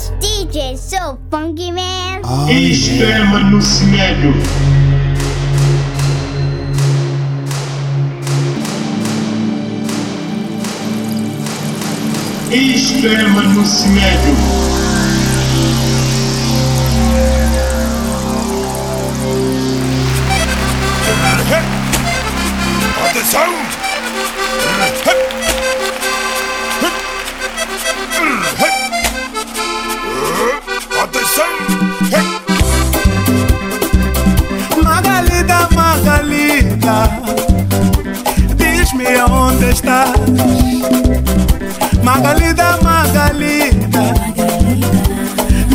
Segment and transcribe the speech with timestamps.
[0.00, 2.22] This DJ is so funky, man.
[2.48, 4.32] Isto é Mano Semelho.
[12.50, 14.36] Isto é Mano Semelho.
[23.04, 23.50] Atenção!
[24.80, 25.09] Atenção!
[39.70, 40.10] Estás.
[42.02, 44.14] Magalida, Magalida,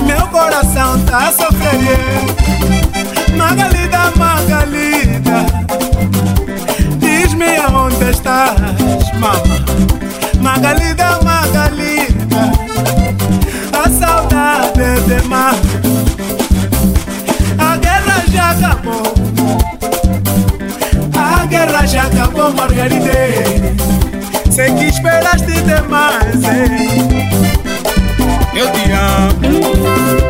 [0.06, 2.36] meu coração tá sofrendo.
[3.38, 5.46] Magalida, Magalida,
[7.00, 8.60] diz-me onde estás,
[9.20, 9.66] mama.
[10.42, 12.52] Magalida, Magalida,
[13.74, 15.65] a saudade é demais.
[21.88, 23.12] Já acabou, Margarida.
[24.50, 27.30] Sei que esperaste demais, hein?
[28.56, 30.25] Eu te amo.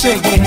[0.00, 0.39] Cheguei.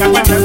[0.00, 0.39] Gracias.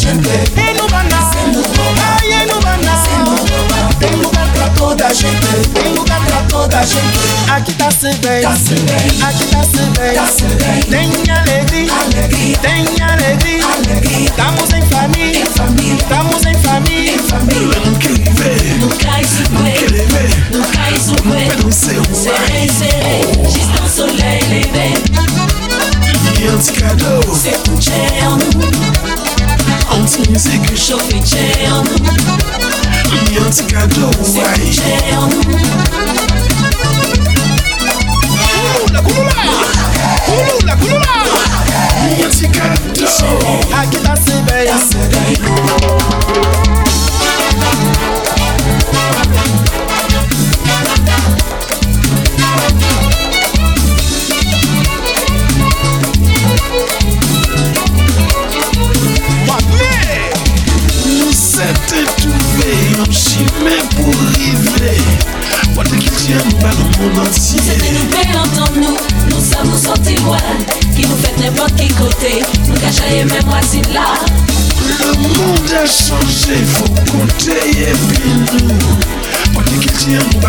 [0.00, 0.50] Pra toda a gente.
[0.50, 2.92] Tem Lubana, aí é Lubana.
[3.98, 5.68] Tem lugar pra toda a gente.
[5.74, 7.50] Tem lugar pra toda gente.
[7.50, 10.82] Aqui tá se bem, aqui tá se bem.
[10.84, 11.92] Tem alegria,
[12.62, 13.64] tem alegria.
[14.24, 17.16] Estamos em família, estamos em família.
[17.84, 20.30] Não quer ver, no cais o quer coelho, ver.
[20.56, 21.64] no cais o Não coelho.
[21.64, 24.40] não sei Serei, serei, está soleil
[26.50, 27.22] un petit cadeau.
[27.34, 28.79] se puxando, Un
[30.30, 31.84] music is surely jam.
[33.34, 34.06] Music I do
[34.38, 34.70] right.
[34.70, 35.30] Jam.
[38.86, 39.44] Kulula kulula,
[40.26, 41.14] kulula kulula.
[42.56, 43.06] I do.
[43.74, 44.78] Akita sebe ya.
[64.36, 64.96] livré
[65.74, 67.60] Moi de qui tient par le monde entier.
[67.60, 68.96] Se te nou pe anton nou,
[69.30, 70.42] nou sa nou son témoin
[70.96, 72.34] Ki nou fète n'importe ki kote,
[72.68, 74.08] nou ka chaye mè moisi de la
[74.90, 78.74] Le monde a changé, faut compter et puis nous
[79.52, 80.39] Moi de qui tient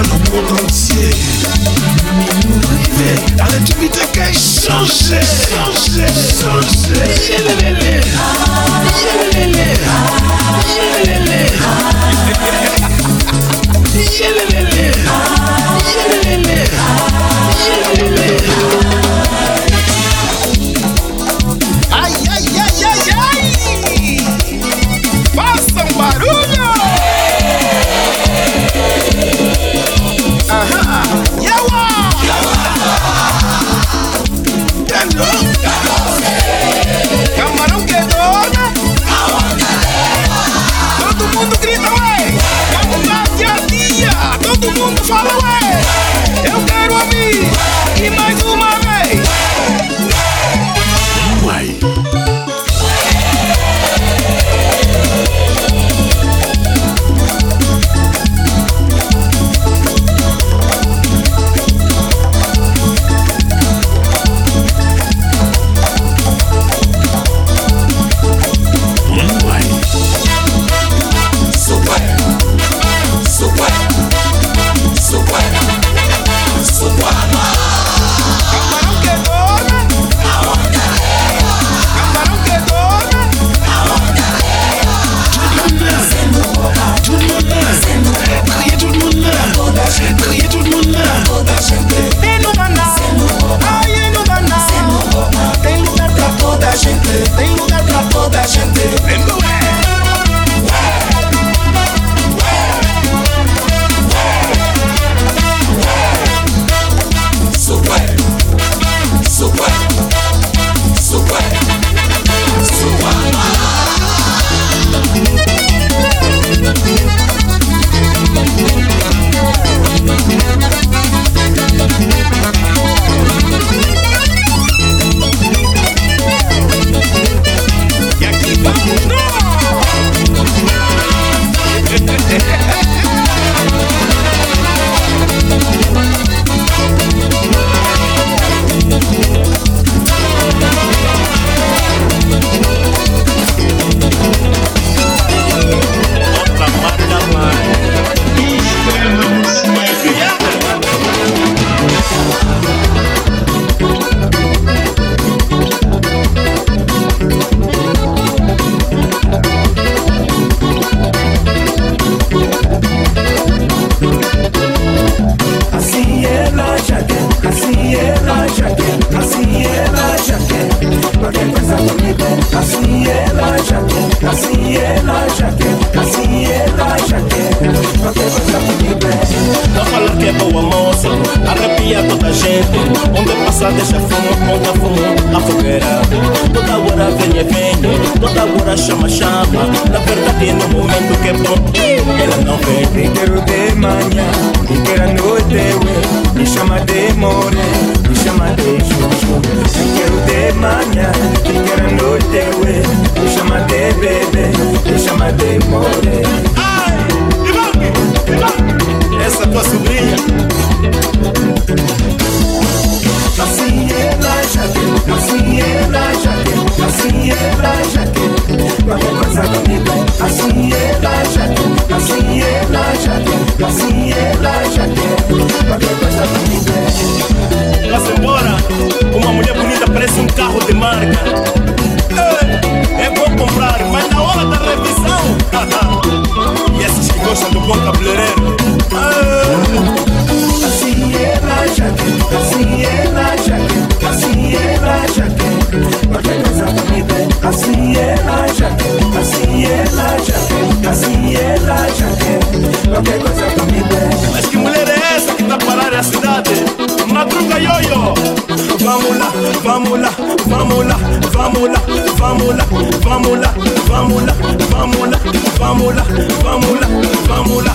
[259.71, 260.09] vamos lá,
[260.47, 260.97] vamos lá,
[261.31, 261.90] vamos lá,
[262.21, 262.65] vámonos,
[263.03, 263.49] vámonos,
[263.89, 264.35] vámonos,
[264.69, 265.19] vámonos,
[265.59, 266.07] vámonos,
[266.47, 266.87] vámonos,
[267.27, 267.67] vámonos,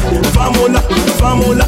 [1.21, 1.67] vámonos,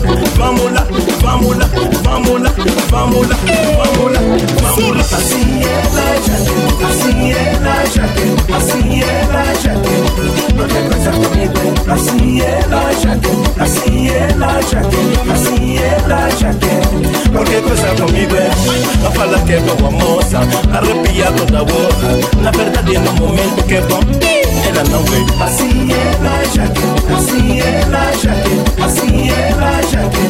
[1.20, 1.68] vámonos,
[2.02, 2.58] vámonos,
[2.92, 4.18] vámonos,
[4.62, 5.12] vámonos.
[5.12, 6.08] Así es la
[6.88, 7.84] así es la
[8.56, 9.44] así es la
[11.12, 13.30] conmigo, así es la gente,
[13.60, 14.98] así es la gente,
[15.32, 16.68] así es la gente.
[17.32, 17.60] No te
[18.02, 18.36] conmigo,
[19.02, 20.40] a fala que vamos a
[20.76, 22.67] arrepiar toda boca.
[22.68, 24.00] Verdade no momento que é bom
[24.66, 30.28] Ela não vem Assim ela já quer, assim ela já quer, assim ela já quer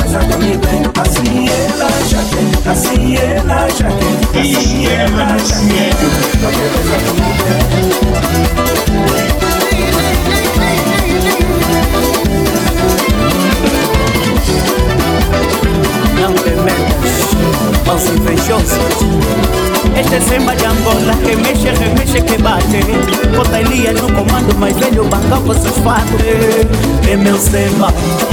[0.00, 0.82] coisa comigo, ¿eh?
[1.00, 6.98] assim ela já quer, assim ela já quer, assim ela já quer coisa
[8.88, 9.27] te
[16.26, 18.78] metas aos invejosos
[19.98, 22.80] Este é samba de Angola que mexe, remexe, que bate.
[23.36, 26.20] Bota Elias no comando, mais velho bangão com seus fatos.
[27.08, 27.92] É meu samba,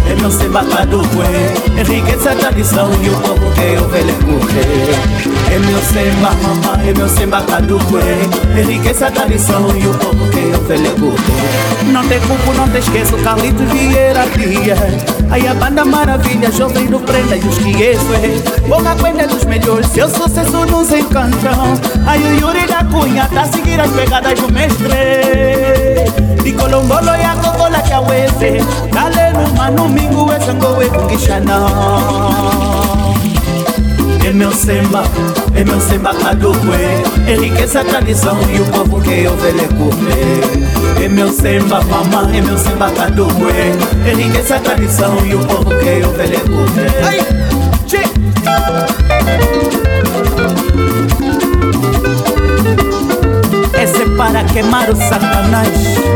[0.09, 1.21] é meu samba caduco
[1.77, 4.59] É riqueza, tradição e o povo que eu velho curte
[5.51, 6.31] É meu samba,
[6.85, 11.34] é meu samba caduco É riqueza, tradição e o povo que eu velho curte
[11.91, 14.79] Não te culpo, não te esqueço, Carlitos Vieira Dias
[15.29, 18.67] Aí a banda maravilha, jovem do prenda e os que isso é.
[18.67, 21.73] Boca Quenda dos melhores, seu sucesso nos encantam.
[22.05, 24.85] Aí o Yuri da Cunha tá a seguir as pegadas do mestre.
[26.43, 28.63] De Colombolo e a Cocola que a Uese
[28.93, 31.65] Dale numa domingo, essa ngoe com Guixanã
[34.23, 35.03] é meu samba,
[35.53, 36.57] é meu samba caduco
[37.27, 42.29] É riqueza, tradição e o povo que eu velho curte emeusemba mama
[44.59, 46.85] tradição e o povo uyu poke velho é kume
[53.81, 55.69] Esse é para queimar o satanás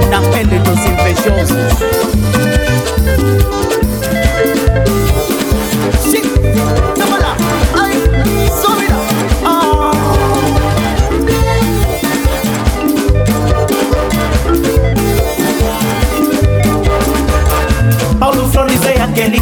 [0.09, 2.48] na pele dos invejosos.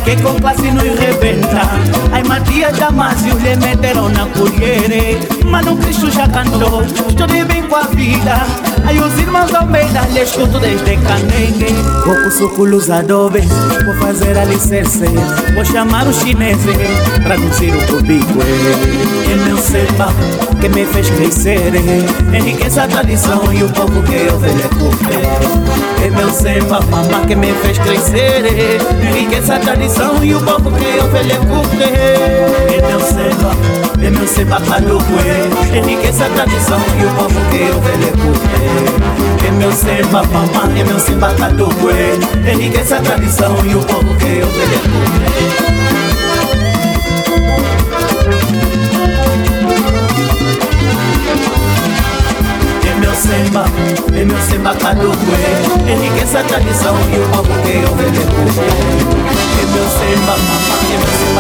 [0.07, 6.27] que con clase nos reventan Ai Matias Damasio lhe meteram na colher Mano Cristo já
[6.27, 8.41] cantou, estou de bem com a vida.
[8.87, 11.75] Ai os irmãos Almeida lhe escuto desde Canengue.
[12.07, 13.41] Vou pro suculos adobe,
[13.85, 15.05] vou fazer a licença
[15.53, 16.77] Vou chamar os chineses,
[17.21, 18.39] traduzir o público
[19.29, 20.07] É meu samba
[20.61, 21.73] que me fez crescer
[22.33, 25.17] Enriquece a tradição e o povo que eu velho curte
[26.01, 26.27] É meu
[26.89, 32.06] mamá que me fez crescer Enriquece a tradição e o povo que eu velho curte
[32.77, 33.51] Emeuseba,
[34.01, 42.19] Emeuseba Kadokwe Enikeza tradição e o povo que eu velho comer Emeuseba, mamã, Emeuseba Kadokwe
[42.51, 45.77] Enikeza tradição e o povo que eu velho
[52.99, 53.65] meu semba,
[54.19, 59.63] e meu semba kadokwe, enriqueça a tradição e o povo que eu velho comer é
[59.63, 61.33] é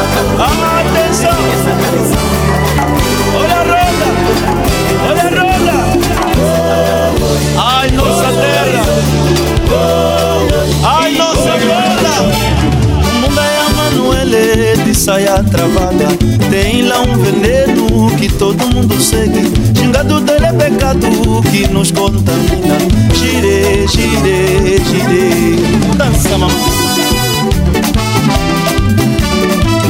[0.87, 1.37] Atenção!
[3.35, 4.09] Olha a roda!
[5.09, 5.77] Olha a roda!
[7.57, 8.83] Ai, nossa terra!
[10.83, 12.15] Ai, nossa roda!
[13.21, 13.43] Mundo é
[13.75, 16.07] Manuele de saia travada
[16.49, 21.91] Tem lá um veneno que todo mundo segue Xingado dele é pecado pecado que nos
[21.91, 22.77] contamina.
[23.13, 25.95] Gire, gire, gire.
[25.97, 26.96] Dança, mamãe.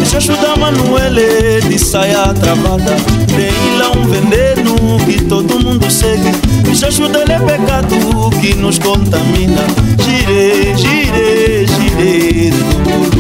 [0.10, 2.96] Xoxo da Manuele de saia travada.
[3.36, 6.32] Tem lá um veneno que todo mundo segue.
[6.74, 7.96] Xoxo dele é pecado
[8.42, 9.66] que nos contamina.
[10.00, 13.17] Gire, gire, gire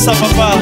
[0.00, 0.52] Dança papá.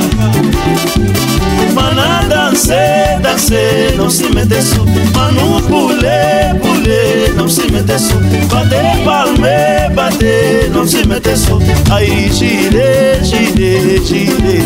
[1.72, 2.74] Mana dance,
[3.22, 4.84] dance, não se mete su.
[5.14, 8.14] Manu pule, pule, não se mete su.
[8.52, 11.60] Bate palme, bate, não se mete su.
[11.88, 14.64] Aí gire, gire, gire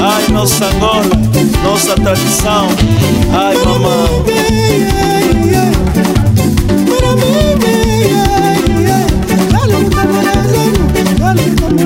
[0.00, 1.04] Ai nossa Angola,
[1.62, 2.68] nossa tradição.
[3.30, 4.33] Ai mamãe
[11.36, 11.83] Come, come,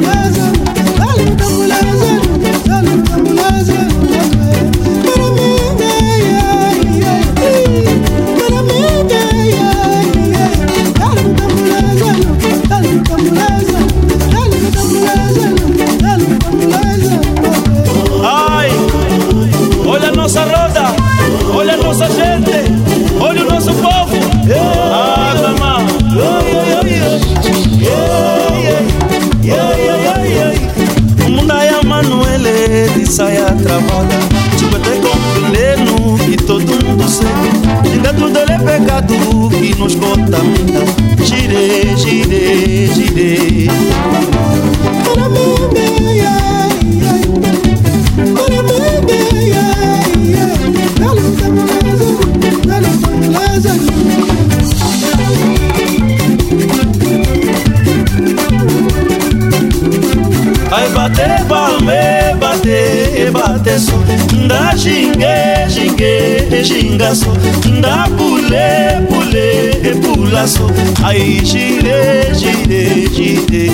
[63.78, 63.96] so
[64.36, 67.32] Nda xingue, xingue, xinga so.
[67.68, 70.66] Nda pule, pule, pula so.
[71.04, 73.70] Ai gire, gire, gire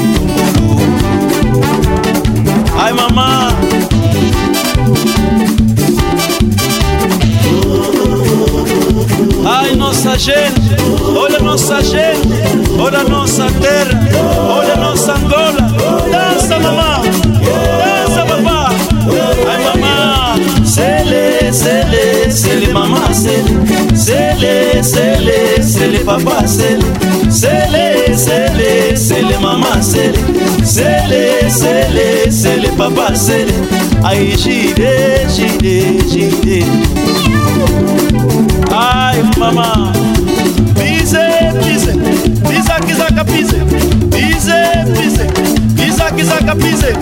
[2.79, 3.51] Ai mamã
[9.47, 10.75] Ai nossa gente,
[11.15, 12.29] olha nossa gente,
[12.79, 14.01] olha nossa terra,
[14.49, 15.75] olha nossa Angola.
[16.11, 17.03] Dança mamã,
[23.25, 26.85] sele, sele, sele, sele papá, sele,
[27.31, 30.19] sele, sele, sele mamã, sele,
[30.63, 33.53] sele, sele, sele papá, sele.
[34.03, 36.65] Ai gire, gire, gire.
[38.71, 39.93] Ai, mamã,
[40.75, 41.25] pise,
[41.65, 41.93] pise,
[42.47, 43.57] pisa, quisaca, pise,
[44.11, 44.61] pise,
[44.95, 45.27] pise,
[45.77, 46.93] pisa, quisaca, pise.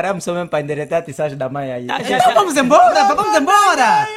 [0.00, 1.06] paramos só mesmo para endereçar a tá?
[1.06, 1.86] tissagem da mãe aí.
[1.86, 2.34] Tá, já, então já.
[2.34, 4.08] vamos embora, vamos embora!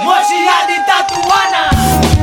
[0.00, 2.15] Mochila de tatuana!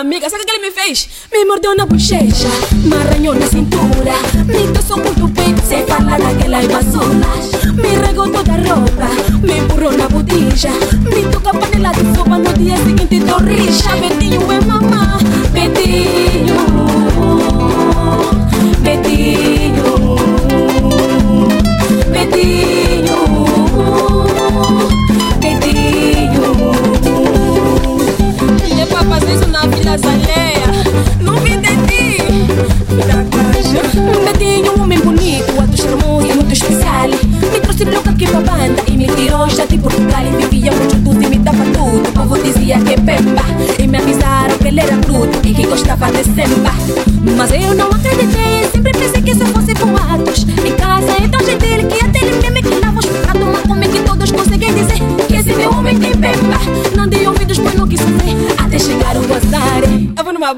[0.00, 0.32] amigas.
[0.32, 1.08] ¿Sabe qué le me fez?
[1.32, 2.48] Me mordeu na bochecha,
[2.84, 4.14] me arranhou na cintura.
[4.46, 7.74] Me tosou com tupete, sem falar naquelas basulas.
[7.74, 9.08] Me regou toda a roupa,
[9.42, 10.70] me empurrou na botija.
[11.04, 13.15] Me tocou a panela de sopa no dia seguinte.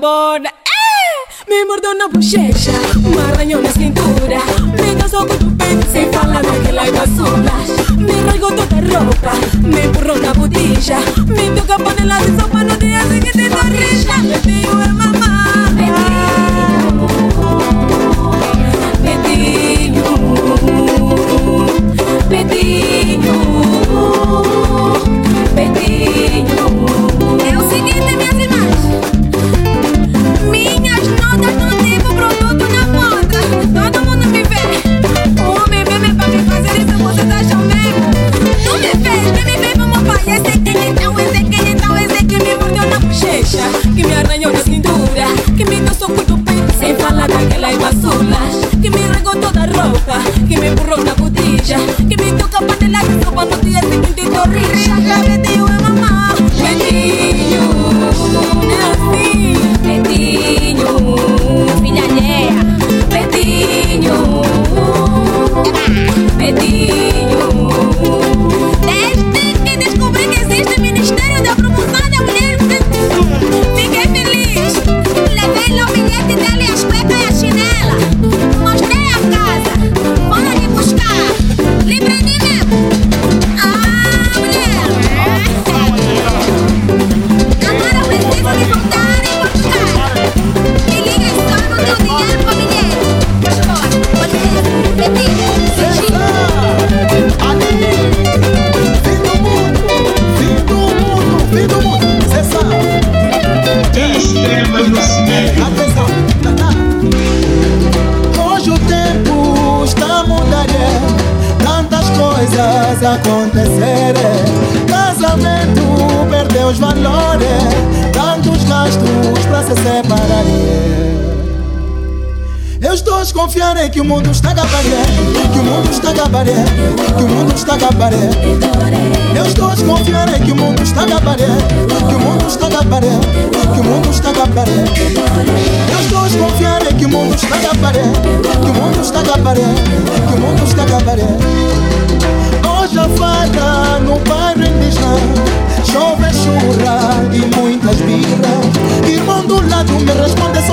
[0.01, 0.49] ¡Eh!
[1.49, 2.71] Me mordió una bochecha,
[3.05, 4.41] un arrañón en cintura.
[4.77, 7.53] Pedazo con tu pecho sin falar que la basura.
[7.97, 11.01] Me rasgó toda ropa, me empurró una botella.
[11.27, 14.78] Me toca poner la de sopa, no te hace que te sonrisa.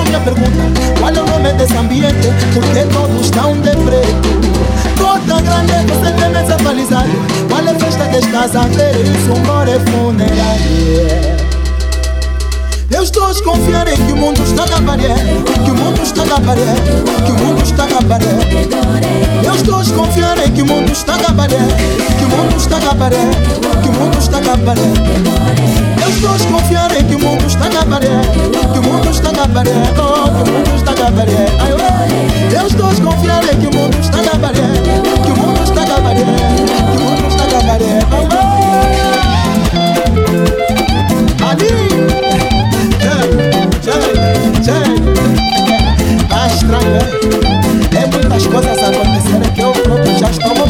[0.06, 1.00] Só minha pergunta.
[1.00, 2.28] Qual é o nome desse ambiente?
[2.54, 4.46] Porque todos estão de preto.
[4.96, 7.08] Toda grande você tem mesa balizada
[7.48, 8.66] Qual é a festa das casas?
[8.66, 11.36] Isso um more funerário.
[12.90, 15.02] Eu estou desconfiando em que o mundo está acabando
[15.64, 16.60] Que o mundo está acabando
[17.24, 18.24] Que o mundo está acabando
[19.44, 21.56] Eu estou desconfiando em que o mundo está acabando
[22.16, 27.16] Que o mundo está acabando Que o mundo está acabando Eu estou desconfiando em que
[27.16, 28.06] o mundo está acabando
[28.72, 30.92] Que o mundo está acabando Oh, que o mundo está
[31.58, 32.54] Ai, oh.
[32.54, 34.54] Eu estou desconfiando em que o mundo está acabando
[35.24, 38.36] Que o mundo está acabando Que o mundo está acabando Oh.
[41.44, 41.74] Ali.
[46.28, 47.00] Tá estranho, é?
[47.96, 50.65] É muitas coisas acontecendo que eu próprio já estou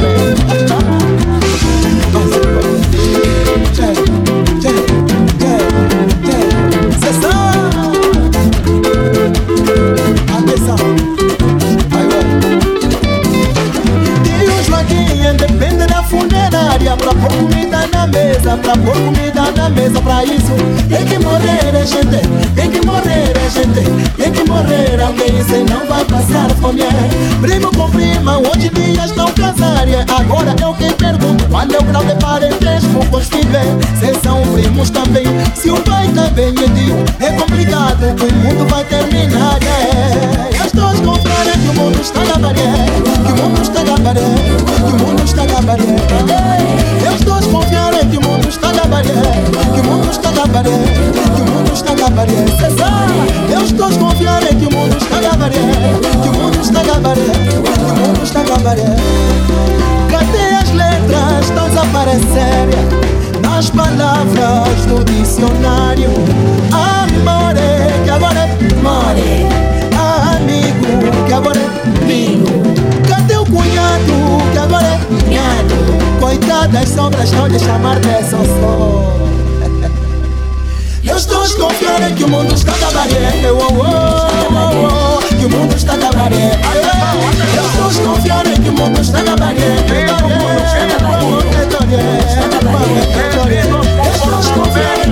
[18.58, 20.52] pra pôr comida na mesa Pra isso
[20.88, 25.86] tem que morrer a gente, tem que morrer a gente Tem que morrer alguém, senão
[25.86, 26.82] vai passar fome
[27.40, 30.04] Primo com prima, hoje em dia estão casar é.
[30.18, 32.86] Agora eu que pergunto, qual é o grau de parentesco
[33.22, 38.68] filhos Se são primos também, se o pai também é tio É complicado, o mundo
[38.70, 40.58] vai terminar é.
[40.58, 44.45] Eu estou desconfiando que o mundo está acabando Que o mundo está acabando Que
[52.58, 53.52] Cê sabe?
[53.52, 55.52] Eu estou desconfiando que o mundo está acabando
[56.22, 58.82] Que o mundo está acabando Que o mundo está acabando
[60.10, 61.44] Cadê as letras?
[61.44, 63.16] Estão desaparecendo
[63.56, 66.10] nas palavras do dicionário.
[66.72, 68.48] Amore, que agora é
[68.82, 69.46] more.
[70.36, 72.46] Amigo, que agora é amigo.
[73.08, 76.20] Cadê o cunhado, que agora é cunhado?
[76.20, 79.15] Coitadas sombras não lhe chamar de Eu
[81.16, 83.40] estou desconfiando que o mundo está cabaré.
[83.42, 86.58] Eu, oh, oh, oh, que o mundo está cabaré.
[87.56, 88.26] Eu estou desconfiando.
[88.26, 88.72] Estou desconfiando que o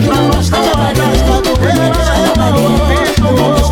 [0.03, 1.05] que o mundo está cabaré.
[3.21, 3.65] O mundo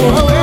[0.00, 0.37] oh oh oh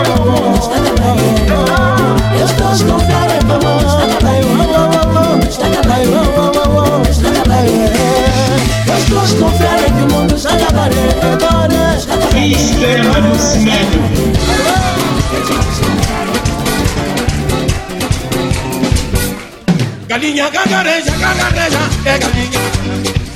[20.49, 22.60] galinha cagareja, cagareja, é galinha.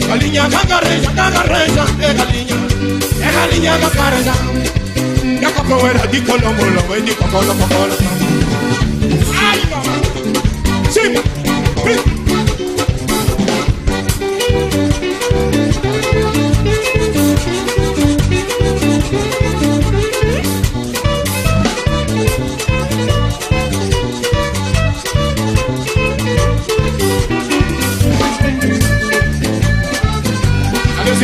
[0.07, 2.55] Galinha cagareja, cagareja, é galinha.
[3.21, 4.33] É galinha cagareja.
[5.41, 8.09] Ya capoeira eh, eh, eh, de Colombo, lo de Colombo, Colombo.
[9.41, 10.01] Ai, mamãe.
[10.91, 11.48] Sim.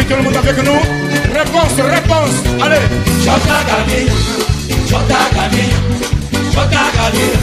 [0.07, 0.79] Tout le monde avec nous.
[1.33, 2.37] Réponse, réponse.
[2.61, 2.85] Allez.
[3.25, 4.13] Jota galinha,
[4.87, 5.79] Jota galinha,
[6.53, 7.39] Jota galinha.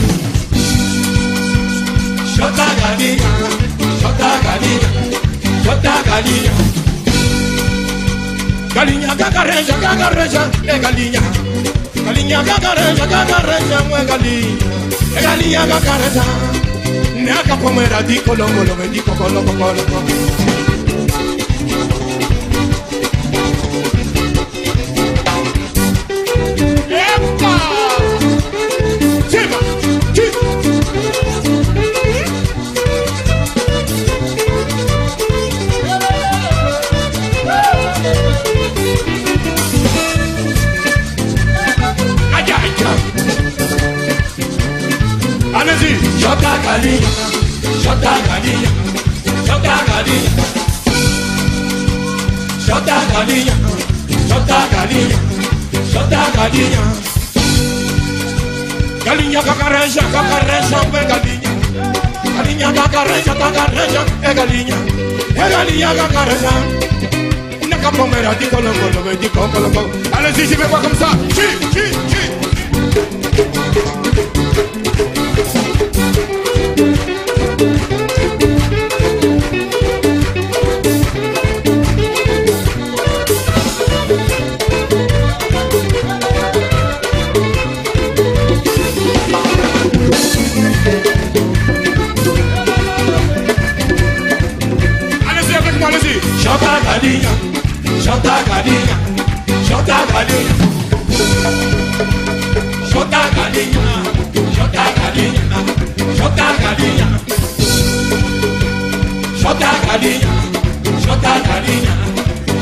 [2.35, 3.29] Jota galinha,
[4.01, 4.89] Jota galinha,
[5.65, 6.51] Jota galinha.
[8.73, 11.21] Galinha gagareja, gagareja, é galinha.
[12.05, 14.57] Galinha gagareja, gagareja, é galinha.
[15.15, 16.23] É galinha gagareja.
[17.15, 20.03] Naka pomera di colombo, lo di colombo, colombo.
[20.07, 20.82] Epa!
[56.53, 56.83] Galinha.
[59.03, 61.51] Galinha cacareja, cacareja, é galinha.
[62.35, 64.75] Galinha cacareja, cacareja, é galinha.
[65.35, 66.51] É galinha cacareja.
[67.69, 69.89] Na capomera de colombo, lo de colombo.
[70.11, 71.09] Allez-y, je vais voir comme ça.
[71.33, 72.23] Chi, chi, chi.
[96.93, 97.33] galinha,
[98.03, 98.97] janta galinha,
[99.67, 100.53] janta galinha.
[102.91, 103.85] Janta galinha,
[104.55, 105.43] janta galinha,
[106.17, 107.07] janta galinha.
[109.41, 110.33] Janta galinha,
[111.03, 111.95] janta galinha,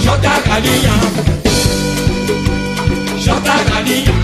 [0.04, 0.96] janta galinha.
[3.26, 4.16] Janta galinha,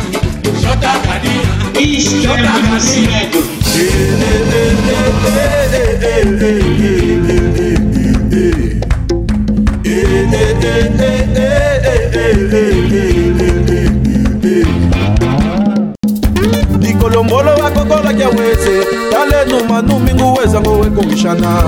[0.62, 1.54] janta galinha.
[1.80, 3.38] Isto é muito
[18.38, 21.64] mwese talenuma numingu wezango ekokishana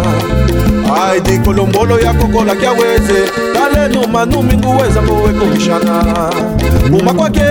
[1.09, 3.19] aidi kolombolo ya kokolakya weze
[3.53, 6.03] talenuma numingu wezango ekokishana
[6.91, 7.41] kuma kwake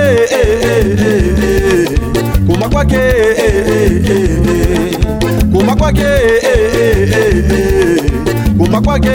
[2.47, 3.01] kuma kwake
[5.53, 6.09] kuma kwake
[8.59, 9.11] kuma kwake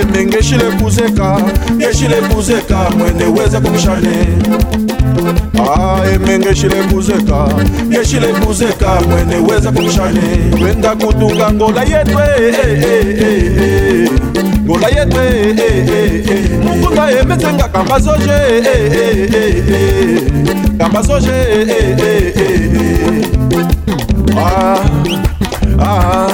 [0.00, 1.36] emenge eshile kuzeka
[1.90, 4.14] eshile kuzeka mwene weze kumshane.
[5.60, 7.48] Ah, aemengeshile mbuzeka
[7.86, 10.20] ngeshile mbuzeka mwene weza kumshane.
[10.58, 14.10] Twenda kutunga ngola yetwe eh, eh, eh,
[14.64, 15.22] ngola yetwe
[16.64, 18.38] mukunga emetsenga kamba soje
[20.78, 21.32] kamba soje
[24.36, 24.78] ah,
[25.80, 26.28] ah.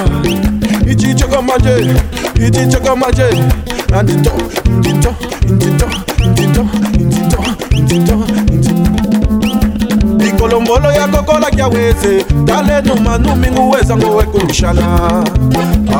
[0.91, 1.95] ichichokamanje
[2.47, 3.23] ichichokamanje
[3.99, 4.31] andito
[4.77, 5.15] ndito
[5.49, 5.87] ndito
[6.31, 6.67] ndito
[7.01, 7.43] ndito
[7.81, 8.24] ndito.
[10.55, 12.23] tombolo ya kokolakya weze.
[12.45, 15.23] Tale numanu mingu wezango wekurushala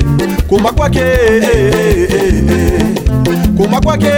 [0.49, 1.03] kuma kwake
[3.57, 4.11] kuma kwake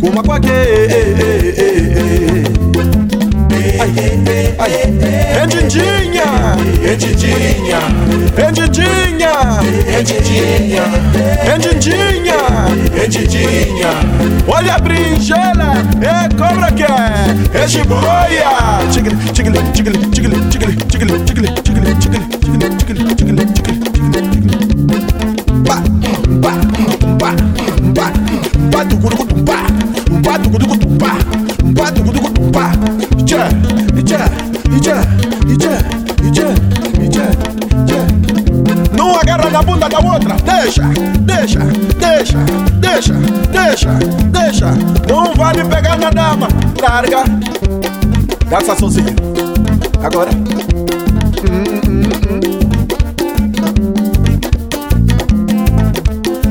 [0.00, 0.50] kuma kwake
[3.84, 5.42] eh, eh, eh, eh.
[5.42, 6.28] Enjinjinha
[6.90, 7.80] enjinjinha
[8.36, 9.32] enjinjinha
[9.98, 10.84] enjinjinha
[11.54, 12.38] enjinjinha
[13.02, 13.92] enjinjinha
[14.48, 15.70] olha a brinjela
[16.02, 18.50] é cobra que é é jiboia
[18.92, 24.54] tigre tigre tigre tigre tigre tigre tigre tigre tigre tigre tigre tigre tigre
[25.64, 25.76] ba
[26.42, 26.52] ba
[27.14, 27.50] ba
[34.80, 34.94] Ije,
[35.46, 35.74] ije, ije,
[36.22, 36.48] ije,
[37.00, 37.26] ije, ije,
[37.88, 38.06] ije.
[38.96, 40.82] Não agarra na bunda da outra, deixa,
[41.20, 41.60] deixa,
[41.98, 42.38] deixa,
[42.80, 43.14] deixa,
[43.52, 43.98] deixa,
[44.32, 44.70] deixa.
[45.08, 46.48] Não vale pegar na dama,
[46.80, 47.24] larga.
[48.50, 49.14] Dança sozinho.
[50.02, 50.30] Agora.
[50.30, 52.40] Hum, hum, hum.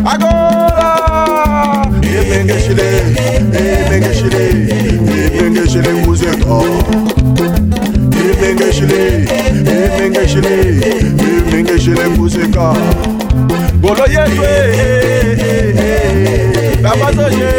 [0.05, 0.89] Agora!
[2.03, 2.99] imengeshile
[8.39, 9.27] emengeshele
[9.95, 10.55] emengeshele
[11.47, 12.73] emengeshele muzika
[13.79, 14.41] ngolo yetu
[16.83, 17.51] babasoje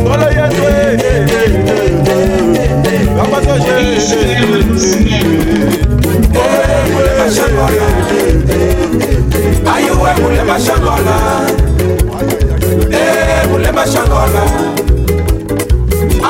[0.00, 0.66] ngolo yetu
[3.16, 3.72] babasoje
[9.74, 11.16] ayiwe mulema shangola
[13.50, 14.42] mulema shangola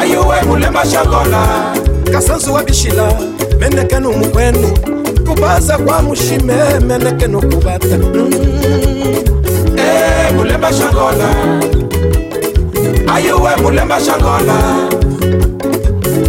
[0.00, 1.81] ayiwe mulema shangola
[2.12, 3.12] kasanzu wa bishila
[3.60, 4.68] meneke numukwenu
[5.28, 6.54] kubaza kwa mushime
[6.86, 8.32] meneke nokubata mm.
[9.76, 11.28] eh, mulemba shangola.
[13.14, 14.54] Ayuwe mulemba shangola.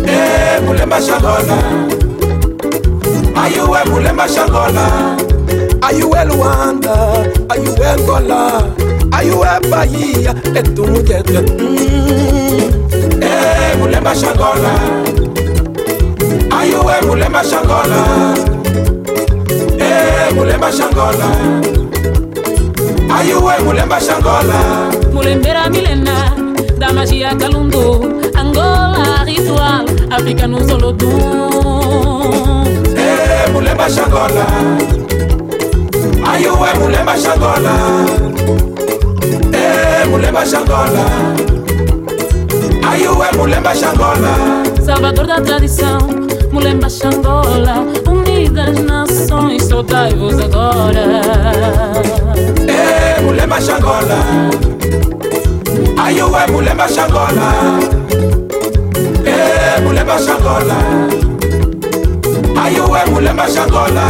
[0.08, 1.58] Eh, mulemba shangola.
[3.44, 5.16] Ayuwe mulemba shangola.
[5.82, 7.26] Ayuwe luanda.
[7.50, 8.64] Ayuwe ngola
[9.12, 11.78] ayuwe bayiya etumujeje mm.
[13.22, 14.74] eh, mulemba shangola.
[14.90, 15.24] mm.
[15.24, 15.33] hey,
[16.64, 18.00] ayuwe mule mashangola.
[19.80, 21.28] Eh, mule mashangola.
[23.18, 24.60] Ayuwe mule mashangola.
[25.14, 26.16] Mulembera milena
[26.78, 27.84] da magia calundu
[28.36, 31.20] angola ritual africa no solodum
[32.98, 34.46] Eh, mule mashangola.
[36.32, 37.74] Ayuwe mule mashangola.
[39.54, 41.04] Eh, mule mashangola.
[42.92, 44.32] Ayuwe mule mashangola.
[44.86, 46.00] Salvador da tradição
[46.54, 47.76] mulemba xangola
[48.08, 51.06] unidas nações soltai-vos agora.
[52.68, 54.20] Eh, mule mashangola
[56.06, 57.48] ayuwe mule mashangola
[59.26, 60.78] Eh, mule mashangola
[62.64, 64.06] ayuwe mule mashangola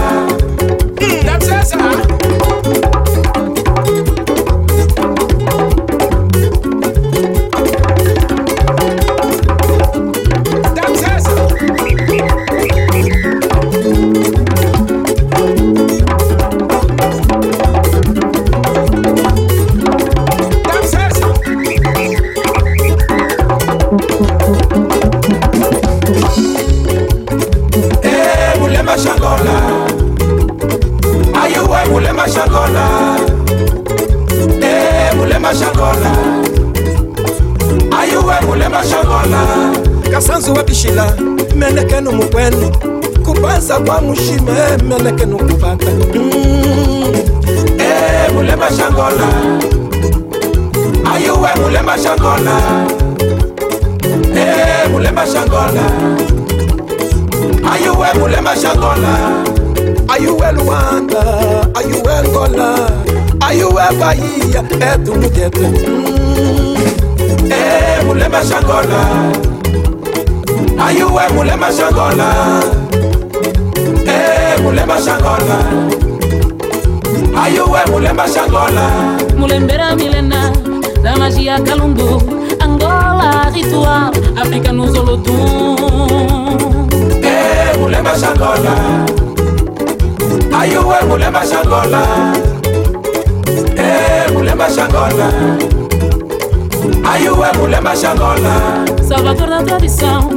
[1.26, 1.80] That's it,
[42.14, 42.72] humu kwenu
[43.26, 45.86] kubaza kwa mushime meleke nukubaka
[46.16, 47.04] mm.
[47.80, 49.28] Eh, hey, mulema shangola.
[51.16, 52.86] Ayuwe mulema shangola.
[54.34, 55.84] Hey, mulema shangola.
[57.74, 59.44] Ayuwe mulema shangola.
[60.08, 61.24] Ayuwe luwanda
[61.74, 62.90] ayuwe ngola
[63.40, 66.76] ayuwe bayiya etumujetwe mm.
[67.50, 67.58] Eh,
[67.96, 69.32] hey, mulema shangola.
[70.86, 72.28] Ayuwe mule mashangola?
[74.06, 75.58] Eh, mule mashangola.
[77.44, 78.90] Ayuwe mule mashangola?
[79.38, 80.52] Mulembera milena
[81.04, 82.22] da magia calundu
[82.60, 84.12] angola ritual
[84.42, 85.78] africa no solodum
[87.24, 88.74] Eh, mule mashangola.
[90.60, 92.02] Ayuwe mule mashangola?
[93.78, 95.28] Eh, mule mashangola.
[97.14, 98.86] Ayuwe mule mashangola?
[99.08, 100.33] Salvador da tradição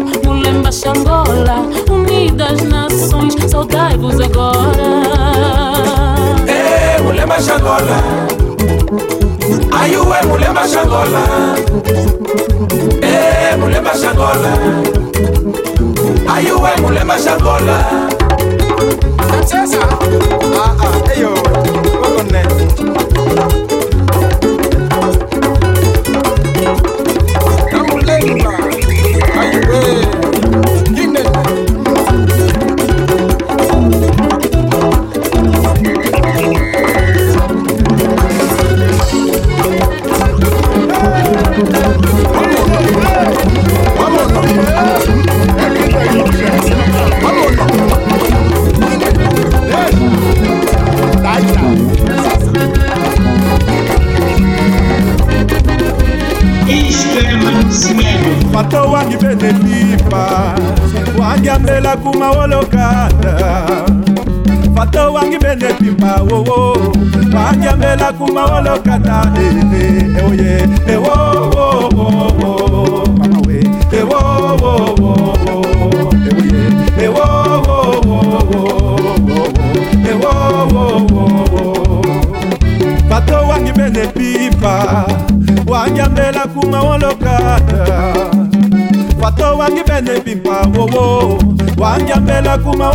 [0.56, 1.56] mulemba xangola
[1.90, 5.02] unidas nações soltai-vos agora.
[6.48, 7.98] Eh, mule mashangola
[9.80, 11.22] ayuwe mule mashangola
[13.02, 14.52] Eh, mule mashangola
[16.34, 17.84] ayuwe mule mashangola
[19.46, 21.30] Sasa, ah ah, eyo,
[22.02, 22.42] wakone.
[22.82, 23.05] Namulenga,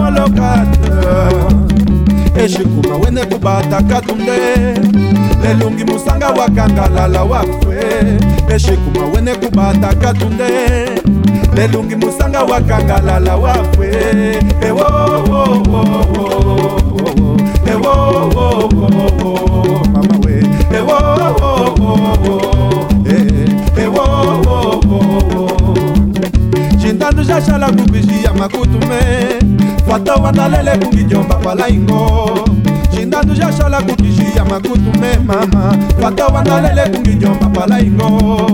[0.02, 1.32] wangiambela kuma wolokata
[2.43, 4.38] eshikuma wene kubata katunde
[5.43, 7.78] lelungi musanga wakangalala wafwe
[8.56, 10.43] eshikuma wene kubata katunde
[11.56, 13.89] lelungi musanga wakangalala wafwe
[14.62, 14.86] ewo
[17.72, 19.40] ewo
[30.36, 32.39] Matalele kukijomba kwa laingo
[32.95, 38.51] shinda tushashala kukishia makutu memama Wata wanalele kungijomba kwa laingo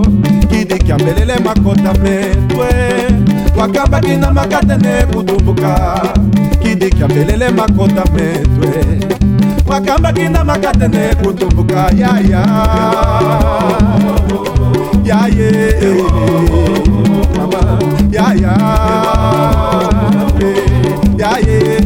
[0.49, 2.67] Kidikya mbelele makota metwe
[3.59, 6.01] Wakamba kina makatene kutumbuka
[6.63, 8.99] Kidikya mbelele makota metwe
[9.67, 12.47] Wakamba kina makatene kutumbuka ya ya
[15.05, 15.75] Ya ye
[17.37, 17.79] Mama
[18.11, 18.33] yaya.
[18.33, 19.56] Yaya.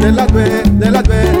[0.00, 1.31] de la due, de la due,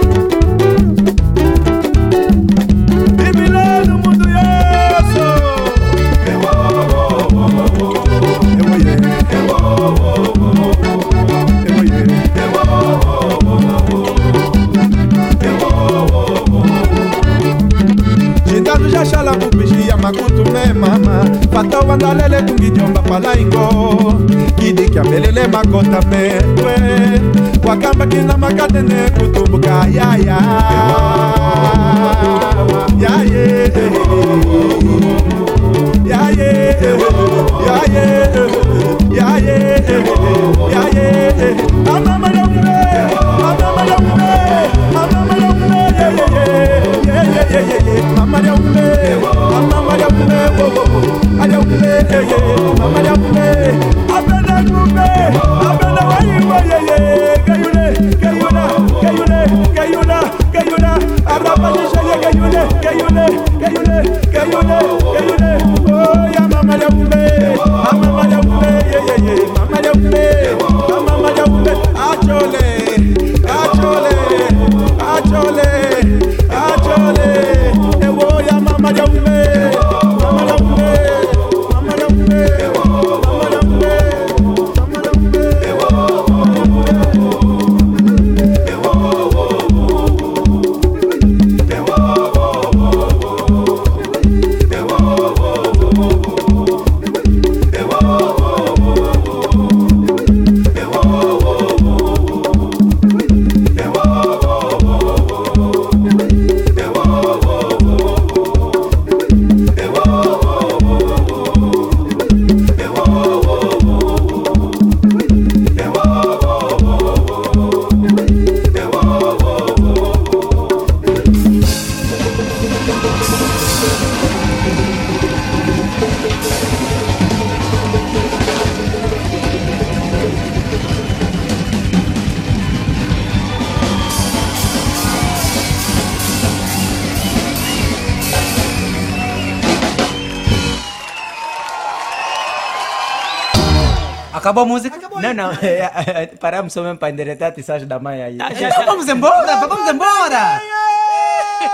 [146.40, 148.36] Paramos só mesmo para endereçar a tissagem da mãe aí.
[148.36, 150.60] Então vamos embora, vamos embora!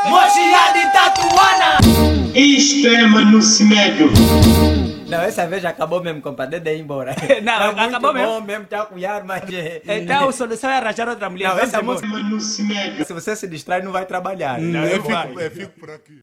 [0.08, 1.78] Mochila de Tatuana!
[2.34, 4.10] Isto é Manuci Médio.
[5.08, 7.14] Não, essa vez acabou mesmo, compadre, de ir embora.
[7.42, 8.28] Não, Tá acabou mesmo.
[8.28, 9.42] bom mesmo, tchau, cunhar, mas...
[9.86, 11.48] Então a solução é arranjar outra mulher.
[11.48, 12.06] Não, essa música...
[13.06, 14.60] Se você se distrai, não vai trabalhar.
[14.60, 15.28] Não, eu eu vai.
[15.28, 16.12] fico, eu fico por aqui.